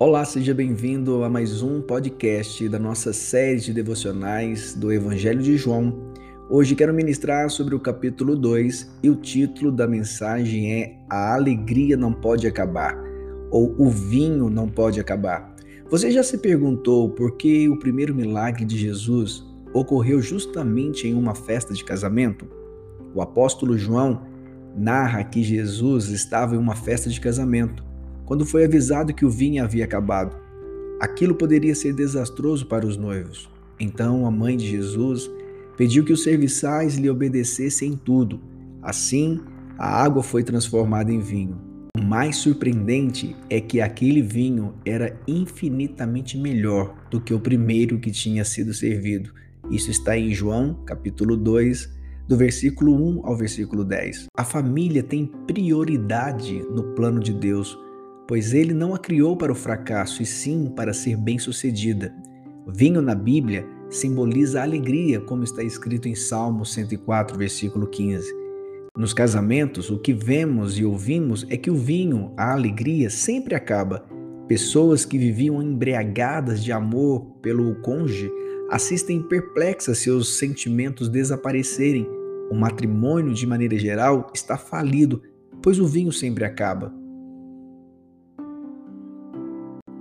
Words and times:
Olá, 0.00 0.24
seja 0.24 0.54
bem-vindo 0.54 1.24
a 1.24 1.28
mais 1.28 1.60
um 1.60 1.82
podcast 1.82 2.68
da 2.68 2.78
nossa 2.78 3.12
série 3.12 3.58
de 3.58 3.72
devocionais 3.72 4.72
do 4.72 4.92
Evangelho 4.92 5.42
de 5.42 5.56
João. 5.56 5.92
Hoje 6.48 6.76
quero 6.76 6.94
ministrar 6.94 7.50
sobre 7.50 7.74
o 7.74 7.80
capítulo 7.80 8.36
2 8.36 9.00
e 9.02 9.10
o 9.10 9.16
título 9.16 9.72
da 9.72 9.88
mensagem 9.88 10.72
é 10.72 10.96
A 11.10 11.34
Alegria 11.34 11.96
Não 11.96 12.12
Pode 12.12 12.46
Acabar 12.46 12.96
ou 13.50 13.74
O 13.76 13.90
Vinho 13.90 14.48
Não 14.48 14.68
Pode 14.68 15.00
Acabar. 15.00 15.52
Você 15.90 16.12
já 16.12 16.22
se 16.22 16.38
perguntou 16.38 17.10
por 17.10 17.36
que 17.36 17.68
o 17.68 17.76
primeiro 17.76 18.14
milagre 18.14 18.64
de 18.64 18.78
Jesus 18.78 19.44
ocorreu 19.74 20.22
justamente 20.22 21.08
em 21.08 21.14
uma 21.14 21.34
festa 21.34 21.74
de 21.74 21.82
casamento? 21.82 22.46
O 23.12 23.20
apóstolo 23.20 23.76
João 23.76 24.22
narra 24.76 25.24
que 25.24 25.42
Jesus 25.42 26.08
estava 26.10 26.54
em 26.54 26.58
uma 26.58 26.76
festa 26.76 27.10
de 27.10 27.20
casamento 27.20 27.87
quando 28.28 28.44
foi 28.44 28.62
avisado 28.62 29.14
que 29.14 29.24
o 29.24 29.30
vinho 29.30 29.64
havia 29.64 29.86
acabado. 29.86 30.36
Aquilo 31.00 31.34
poderia 31.34 31.74
ser 31.74 31.94
desastroso 31.94 32.66
para 32.66 32.86
os 32.86 32.94
noivos. 32.94 33.48
Então 33.80 34.26
a 34.26 34.30
mãe 34.30 34.54
de 34.54 34.68
Jesus 34.68 35.30
pediu 35.78 36.04
que 36.04 36.12
os 36.12 36.24
serviçais 36.24 36.96
lhe 36.96 37.08
obedecessem 37.08 37.92
em 37.92 37.96
tudo. 37.96 38.38
Assim, 38.82 39.40
a 39.78 40.04
água 40.04 40.22
foi 40.22 40.44
transformada 40.44 41.10
em 41.10 41.20
vinho. 41.20 41.58
O 41.96 42.02
mais 42.02 42.36
surpreendente 42.36 43.34
é 43.48 43.62
que 43.62 43.80
aquele 43.80 44.20
vinho 44.20 44.74
era 44.84 45.18
infinitamente 45.26 46.36
melhor 46.36 46.94
do 47.10 47.22
que 47.22 47.32
o 47.32 47.40
primeiro 47.40 47.98
que 47.98 48.10
tinha 48.10 48.44
sido 48.44 48.74
servido. 48.74 49.32
Isso 49.70 49.90
está 49.90 50.18
em 50.18 50.34
João, 50.34 50.74
capítulo 50.84 51.34
2, 51.34 51.96
do 52.28 52.36
versículo 52.36 52.94
1 52.94 53.26
ao 53.26 53.34
versículo 53.34 53.86
10. 53.86 54.26
A 54.36 54.44
família 54.44 55.02
tem 55.02 55.24
prioridade 55.46 56.62
no 56.70 56.94
plano 56.94 57.20
de 57.20 57.32
Deus 57.32 57.87
pois 58.28 58.52
ele 58.52 58.74
não 58.74 58.94
a 58.94 58.98
criou 58.98 59.34
para 59.38 59.50
o 59.50 59.54
fracasso, 59.54 60.22
e 60.22 60.26
sim 60.26 60.70
para 60.76 60.92
ser 60.92 61.16
bem-sucedida. 61.16 62.14
O 62.66 62.70
vinho 62.70 63.00
na 63.00 63.14
Bíblia 63.14 63.66
simboliza 63.88 64.60
a 64.60 64.64
alegria, 64.64 65.18
como 65.18 65.44
está 65.44 65.62
escrito 65.62 66.06
em 66.06 66.14
Salmo 66.14 66.66
104, 66.66 67.38
versículo 67.38 67.86
15. 67.86 68.30
Nos 68.94 69.14
casamentos, 69.14 69.88
o 69.88 69.98
que 69.98 70.12
vemos 70.12 70.78
e 70.78 70.84
ouvimos 70.84 71.46
é 71.48 71.56
que 71.56 71.70
o 71.70 71.74
vinho, 71.74 72.34
a 72.36 72.52
alegria, 72.52 73.08
sempre 73.08 73.54
acaba. 73.54 74.04
Pessoas 74.46 75.06
que 75.06 75.16
viviam 75.16 75.62
embriagadas 75.62 76.62
de 76.62 76.70
amor 76.70 77.24
pelo 77.40 77.76
cônjuge 77.76 78.30
assistem 78.70 79.22
perplexas 79.22 79.98
seus 79.98 80.36
sentimentos 80.36 81.08
desaparecerem. 81.08 82.06
O 82.50 82.54
matrimônio, 82.54 83.32
de 83.32 83.46
maneira 83.46 83.78
geral, 83.78 84.30
está 84.34 84.58
falido, 84.58 85.22
pois 85.62 85.78
o 85.78 85.86
vinho 85.86 86.12
sempre 86.12 86.44
acaba. 86.44 86.97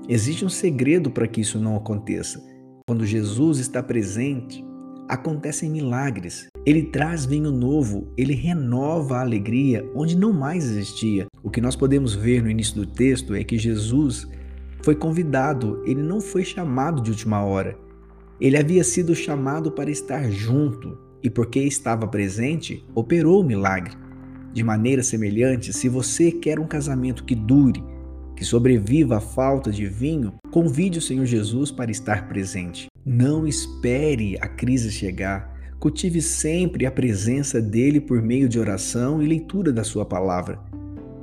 Existe 0.10 0.46
um 0.46 0.50
segredo 0.50 1.12
para 1.12 1.28
que 1.28 1.42
isso 1.42 1.60
não 1.60 1.76
aconteça. 1.76 2.42
Quando 2.88 3.06
Jesus 3.06 3.60
está 3.60 3.84
presente, 3.84 4.64
acontecem 5.10 5.70
milagres. 5.70 6.48
Ele 6.66 6.84
traz 6.84 7.26
vinho 7.26 7.52
novo, 7.52 8.08
ele 8.18 8.34
renova 8.34 9.18
a 9.18 9.22
alegria 9.22 9.86
onde 9.94 10.16
não 10.16 10.32
mais 10.32 10.64
existia. 10.64 11.28
O 11.44 11.50
que 11.50 11.60
nós 11.60 11.76
podemos 11.76 12.16
ver 12.16 12.42
no 12.42 12.50
início 12.50 12.76
do 12.76 12.86
texto 12.86 13.36
é 13.36 13.44
que 13.44 13.58
Jesus 13.58 14.26
foi 14.82 14.96
convidado, 14.96 15.84
ele 15.86 16.02
não 16.02 16.22
foi 16.22 16.46
chamado 16.46 17.02
de 17.02 17.12
última 17.12 17.44
hora. 17.44 17.78
Ele 18.40 18.58
havia 18.58 18.86
sido 18.86 19.14
chamado 19.14 19.74
para 19.74 19.92
estar 19.92 20.32
junto 20.32 20.98
e, 21.22 21.30
porque 21.30 21.60
estava 21.60 22.08
presente, 22.08 22.86
operou 22.96 23.42
o 23.42 23.46
milagre. 23.46 23.94
De 24.54 24.64
maneira 24.64 25.04
semelhante, 25.04 25.74
se 25.74 25.90
você 25.90 26.32
quer 26.32 26.62
um 26.62 26.68
casamento 26.68 27.26
que 27.26 27.36
dure, 27.36 27.84
que 28.38 28.46
sobreviva 28.46 29.18
a 29.18 29.20
falta 29.20 29.72
de 29.72 29.88
vinho, 29.88 30.36
convide 30.52 31.00
o 31.00 31.02
Senhor 31.02 31.26
Jesus 31.26 31.72
para 31.72 31.90
estar 31.90 32.28
presente. 32.28 32.86
Não 33.04 33.48
espere 33.48 34.38
a 34.40 34.48
crise 34.48 34.92
chegar. 34.92 35.58
Cultive 35.80 36.22
sempre 36.22 36.86
a 36.86 36.92
presença 36.92 37.60
dele 37.60 38.00
por 38.00 38.22
meio 38.22 38.48
de 38.48 38.60
oração 38.60 39.23
e 39.23 39.26
leitura 39.26 39.73
da 39.73 39.84
sua 39.84 40.06
palavra. 40.06 40.60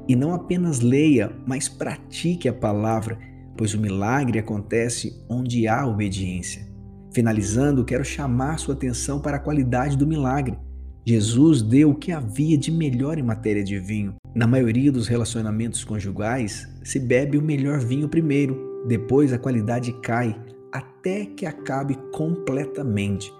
E 0.08 0.16
não 0.16 0.34
apenas 0.34 0.80
leia, 0.80 1.30
mas 1.46 1.68
pratique 1.68 2.48
a 2.48 2.52
palavra, 2.52 3.16
pois 3.56 3.74
o 3.74 3.80
milagre 3.80 4.40
acontece 4.40 5.24
onde 5.28 5.68
há 5.68 5.86
obediência. 5.86 6.66
Finalizando, 7.12 7.84
quero 7.84 8.04
chamar 8.04 8.58
sua 8.58 8.74
atenção 8.74 9.20
para 9.20 9.36
a 9.36 9.40
qualidade 9.40 9.96
do 9.96 10.04
milagre. 10.04 10.58
Jesus 11.06 11.62
deu 11.62 11.90
o 11.90 11.94
que 11.94 12.10
havia 12.10 12.58
de 12.58 12.72
melhor 12.72 13.18
em 13.18 13.22
matéria 13.22 13.62
de 13.62 13.78
vinho. 13.78 14.16
Na 14.34 14.48
maioria 14.48 14.90
dos 14.90 15.06
relacionamentos 15.06 15.84
conjugais, 15.84 16.68
se 16.82 16.98
bebe 16.98 17.38
o 17.38 17.42
melhor 17.42 17.78
vinho 17.78 18.08
primeiro, 18.08 18.82
depois 18.84 19.32
a 19.32 19.38
qualidade 19.38 19.92
cai 20.02 20.36
até 20.72 21.24
que 21.24 21.46
acabe 21.46 21.96
completamente. 22.10 23.32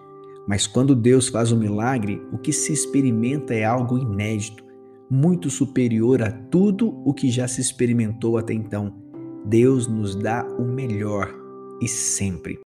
Mas 0.47 0.69
quando 0.69 0.94
Deus 0.94 1.28
faz 1.28 1.50
um 1.50 1.59
milagre, 1.59 2.22
o 2.33 2.38
que 2.38 2.53
se 2.53 2.72
experimenta 2.72 3.53
é 3.53 3.65
algo 3.65 3.99
inédito, 3.99 4.62
muito 5.10 5.50
superior 5.50 6.22
a 6.22 6.31
tudo 6.31 7.03
o 7.04 7.12
que 7.12 7.28
já 7.28 7.49
se 7.49 7.60
experimentou 7.60 8.38
até 8.38 8.54
então. 8.54 8.94
Deus 9.44 9.88
nos 9.88 10.15
dá 10.15 10.47
o 10.59 10.65
melhor 10.65 11.34
e 11.83 11.88
sempre. 11.88 12.60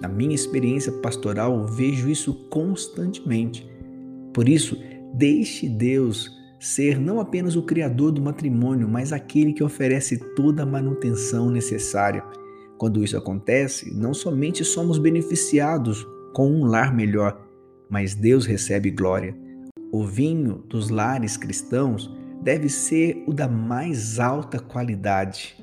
Na 0.00 0.06
minha 0.06 0.34
experiência 0.34 0.92
pastoral, 0.92 1.66
vejo 1.66 2.08
isso 2.08 2.34
constantemente. 2.50 3.68
Por 4.32 4.48
isso, 4.48 4.78
deixe 5.14 5.68
Deus 5.68 6.30
ser 6.64 6.98
não 6.98 7.20
apenas 7.20 7.56
o 7.56 7.62
criador 7.62 8.10
do 8.10 8.22
matrimônio, 8.22 8.88
mas 8.88 9.12
aquele 9.12 9.52
que 9.52 9.62
oferece 9.62 10.16
toda 10.34 10.62
a 10.62 10.66
manutenção 10.66 11.50
necessária. 11.50 12.24
Quando 12.78 13.04
isso 13.04 13.18
acontece, 13.18 13.94
não 13.94 14.14
somente 14.14 14.64
somos 14.64 14.98
beneficiados 14.98 16.06
com 16.32 16.50
um 16.50 16.64
lar 16.64 16.94
melhor, 16.94 17.38
mas 17.90 18.14
Deus 18.14 18.46
recebe 18.46 18.90
glória. 18.90 19.36
O 19.92 20.06
vinho 20.06 20.64
dos 20.66 20.88
lares 20.88 21.36
cristãos 21.36 22.10
deve 22.42 22.70
ser 22.70 23.22
o 23.26 23.34
da 23.34 23.46
mais 23.46 24.18
alta 24.18 24.58
qualidade. 24.58 25.62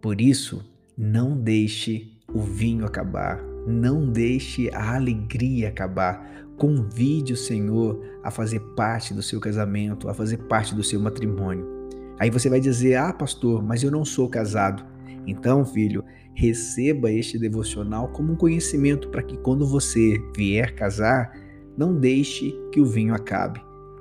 Por 0.00 0.20
isso, 0.20 0.64
não 0.96 1.36
deixe 1.36 2.16
o 2.32 2.40
vinho 2.40 2.86
acabar, 2.86 3.42
não 3.66 4.08
deixe 4.08 4.70
a 4.72 4.94
alegria 4.94 5.68
acabar. 5.68 6.46
Convide 6.60 7.32
o 7.32 7.38
Senhor 7.38 7.98
a 8.22 8.30
fazer 8.30 8.60
parte 8.76 9.14
do 9.14 9.22
seu 9.22 9.40
casamento, 9.40 10.10
a 10.10 10.12
fazer 10.12 10.36
parte 10.36 10.74
do 10.74 10.84
seu 10.84 11.00
matrimônio. 11.00 11.66
Aí 12.18 12.28
você 12.28 12.50
vai 12.50 12.60
dizer: 12.60 12.96
Ah, 12.96 13.14
pastor, 13.14 13.62
mas 13.62 13.82
eu 13.82 13.90
não 13.90 14.04
sou 14.04 14.28
casado. 14.28 14.84
Então, 15.26 15.64
filho, 15.64 16.04
receba 16.34 17.10
este 17.10 17.38
devocional 17.38 18.08
como 18.08 18.34
um 18.34 18.36
conhecimento 18.36 19.08
para 19.08 19.22
que 19.22 19.38
quando 19.38 19.66
você 19.66 20.22
vier 20.36 20.74
casar, 20.74 21.32
não 21.78 21.98
deixe 21.98 22.54
que 22.70 22.78
o 22.78 22.84
vinho 22.84 23.14
acabe. 23.14 23.58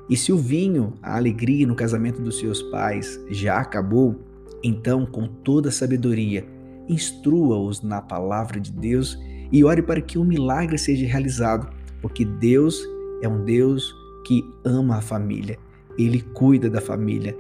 E 0.10 0.18
se 0.18 0.34
o 0.34 0.38
vinho, 0.38 0.96
a 1.02 1.16
alegria 1.16 1.66
no 1.66 1.76
casamento 1.76 2.22
dos 2.22 2.40
seus 2.40 2.62
pais 2.64 3.18
já 3.30 3.60
acabou, 3.60 4.20
então, 4.62 5.06
com 5.06 5.30
toda 5.30 5.72
sabedoria, 5.72 6.46
instrua-os 6.90 7.82
na 7.82 8.02
palavra 8.02 8.60
de 8.60 8.74
Deus 8.74 9.18
e 9.50 9.64
ore 9.64 9.82
para 9.82 10.02
que 10.02 10.20
um 10.20 10.26
milagre 10.26 10.78
seja 10.78 11.08
realizado, 11.08 11.79
porque 12.02 12.26
Deus 12.26 12.82
é 13.22 13.28
um 13.28 13.44
Deus 13.44 13.94
que 14.26 14.44
ama 14.64 14.98
a 14.98 15.02
família, 15.02 15.58
ele 15.98 16.22
cuida 16.22 16.70
da 16.70 16.82
família. 16.82 17.36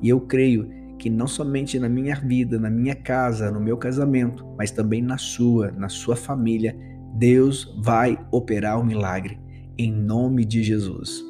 E 0.00 0.08
eu 0.08 0.20
creio 0.20 0.68
que 0.98 1.10
não 1.10 1.26
somente 1.26 1.78
na 1.78 1.88
minha 1.88 2.14
vida, 2.14 2.58
na 2.58 2.70
minha 2.70 2.94
casa, 2.94 3.50
no 3.50 3.60
meu 3.60 3.76
casamento, 3.76 4.46
mas 4.56 4.70
também 4.70 5.02
na 5.02 5.18
sua, 5.18 5.70
na 5.72 5.88
sua 5.88 6.14
família, 6.14 6.76
Deus 7.14 7.76
vai 7.82 8.18
operar 8.30 8.78
o 8.78 8.82
um 8.82 8.84
milagre 8.84 9.38
em 9.78 9.92
nome 9.92 10.44
de 10.44 10.62
Jesus. 10.62 11.24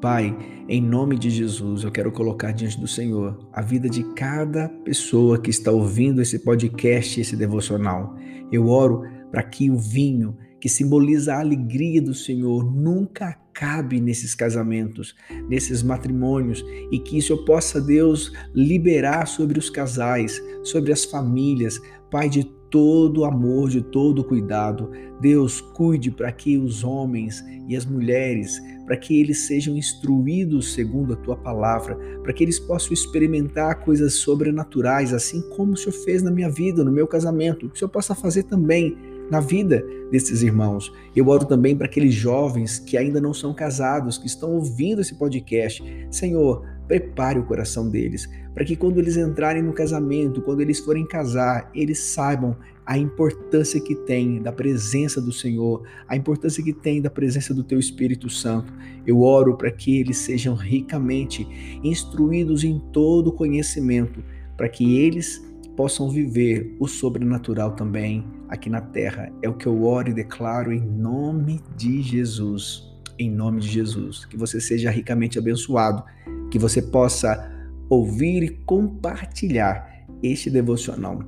Pai, 0.00 0.36
em 0.68 0.82
nome 0.82 1.18
de 1.18 1.30
Jesus, 1.30 1.82
eu 1.82 1.90
quero 1.90 2.12
colocar 2.12 2.52
diante 2.52 2.78
do 2.78 2.86
Senhor 2.86 3.48
a 3.52 3.62
vida 3.62 3.88
de 3.88 4.04
cada 4.14 4.68
pessoa 4.84 5.38
que 5.38 5.50
está 5.50 5.70
ouvindo 5.70 6.20
esse 6.20 6.38
podcast, 6.40 7.20
esse 7.20 7.36
devocional. 7.36 8.14
Eu 8.52 8.68
oro 8.68 9.02
para 9.30 9.42
que 9.42 9.70
o 9.70 9.78
vinho, 9.78 10.36
que 10.64 10.68
simboliza 10.70 11.34
a 11.34 11.40
alegria 11.40 12.00
do 12.00 12.14
Senhor, 12.14 12.64
nunca 12.64 13.28
acabe 13.28 14.00
nesses 14.00 14.34
casamentos, 14.34 15.14
nesses 15.46 15.82
matrimônios 15.82 16.64
e 16.90 16.98
que 16.98 17.18
isso 17.18 17.34
eu 17.34 17.44
possa, 17.44 17.78
Deus, 17.82 18.32
liberar 18.54 19.26
sobre 19.26 19.58
os 19.58 19.68
casais, 19.68 20.42
sobre 20.62 20.90
as 20.90 21.04
famílias, 21.04 21.78
Pai, 22.10 22.30
de 22.30 22.44
todo 22.70 23.26
amor, 23.26 23.68
de 23.68 23.82
todo 23.82 24.24
cuidado. 24.24 24.90
Deus, 25.20 25.60
cuide 25.60 26.10
para 26.10 26.32
que 26.32 26.56
os 26.56 26.82
homens 26.82 27.44
e 27.68 27.76
as 27.76 27.84
mulheres, 27.84 28.58
para 28.86 28.96
que 28.96 29.20
eles 29.20 29.46
sejam 29.46 29.76
instruídos 29.76 30.72
segundo 30.72 31.12
a 31.12 31.16
tua 31.16 31.36
palavra, 31.36 31.94
para 32.22 32.32
que 32.32 32.42
eles 32.42 32.58
possam 32.58 32.94
experimentar 32.94 33.84
coisas 33.84 34.14
sobrenaturais, 34.14 35.12
assim 35.12 35.42
como 35.50 35.74
o 35.74 35.76
Senhor 35.76 35.92
fez 35.92 36.22
na 36.22 36.30
minha 36.30 36.48
vida, 36.48 36.82
no 36.82 36.90
meu 36.90 37.06
casamento, 37.06 37.68
que 37.68 37.76
o 37.76 37.78
Senhor 37.78 37.90
possa 37.90 38.14
fazer 38.14 38.44
também 38.44 38.96
na 39.30 39.40
vida 39.40 39.84
desses 40.10 40.42
irmãos. 40.42 40.92
Eu 41.14 41.28
oro 41.28 41.44
também 41.44 41.76
para 41.76 41.86
aqueles 41.86 42.14
jovens 42.14 42.78
que 42.78 42.96
ainda 42.96 43.20
não 43.20 43.34
são 43.34 43.54
casados, 43.54 44.18
que 44.18 44.26
estão 44.26 44.52
ouvindo 44.52 45.00
esse 45.00 45.14
podcast. 45.14 45.82
Senhor, 46.10 46.64
prepare 46.86 47.38
o 47.38 47.44
coração 47.44 47.88
deles, 47.88 48.28
para 48.52 48.64
que 48.64 48.76
quando 48.76 48.98
eles 48.98 49.16
entrarem 49.16 49.62
no 49.62 49.72
casamento, 49.72 50.42
quando 50.42 50.60
eles 50.60 50.78
forem 50.78 51.06
casar, 51.06 51.70
eles 51.74 51.98
saibam 51.98 52.56
a 52.86 52.98
importância 52.98 53.80
que 53.80 53.94
tem 53.94 54.42
da 54.42 54.52
presença 54.52 55.20
do 55.20 55.32
Senhor, 55.32 55.82
a 56.06 56.14
importância 56.16 56.62
que 56.62 56.72
tem 56.72 57.00
da 57.00 57.08
presença 57.08 57.54
do 57.54 57.64
Teu 57.64 57.78
Espírito 57.78 58.28
Santo. 58.28 58.72
Eu 59.06 59.22
oro 59.22 59.56
para 59.56 59.70
que 59.70 59.98
eles 59.98 60.18
sejam 60.18 60.54
ricamente 60.54 61.46
instruídos 61.82 62.62
em 62.62 62.78
todo 62.92 63.32
conhecimento, 63.32 64.22
para 64.56 64.68
que 64.68 64.98
eles 64.98 65.42
possam 65.76 66.08
viver 66.10 66.76
o 66.78 66.86
sobrenatural 66.86 67.72
também 67.72 68.24
aqui 68.48 68.70
na 68.70 68.80
terra. 68.80 69.32
É 69.42 69.48
o 69.48 69.54
que 69.54 69.66
eu 69.66 69.84
oro 69.84 70.10
e 70.10 70.14
declaro 70.14 70.72
em 70.72 70.80
nome 70.80 71.60
de 71.76 72.02
Jesus. 72.02 72.82
Em 73.18 73.30
nome 73.30 73.60
de 73.60 73.68
Jesus. 73.68 74.24
Que 74.24 74.36
você 74.36 74.60
seja 74.60 74.90
ricamente 74.90 75.38
abençoado, 75.38 76.02
que 76.50 76.58
você 76.58 76.80
possa 76.80 77.50
ouvir 77.88 78.42
e 78.42 78.50
compartilhar 78.64 80.06
este 80.22 80.50
devocional. 80.50 81.18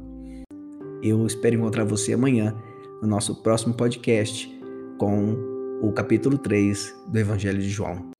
Eu 1.02 1.26
espero 1.26 1.56
encontrar 1.56 1.84
você 1.84 2.14
amanhã 2.14 2.54
no 3.02 3.08
nosso 3.08 3.42
próximo 3.42 3.74
podcast 3.74 4.50
com 4.98 5.36
o 5.82 5.92
capítulo 5.92 6.38
3 6.38 6.94
do 7.08 7.18
Evangelho 7.18 7.60
de 7.60 7.68
João. 7.68 8.15